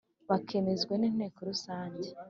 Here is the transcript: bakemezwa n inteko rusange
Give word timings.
bakemezwa 0.29 0.93
n 0.97 1.03
inteko 1.09 1.39
rusange 1.49 2.09